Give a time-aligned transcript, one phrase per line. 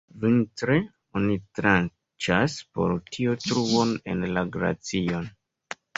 [0.21, 0.77] Vintre
[1.19, 5.33] oni tranĉas por tio truon en la glacion.